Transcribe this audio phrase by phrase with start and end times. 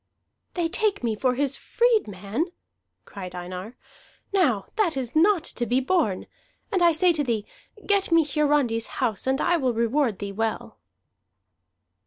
[0.55, 2.51] "They take me for his freedman!"
[3.05, 3.77] cried Einar.
[4.33, 6.25] "Now that is not to be borne!
[6.71, 7.45] And I say to thee,
[7.85, 10.79] get me Hiarandi's house and I will reward thee well."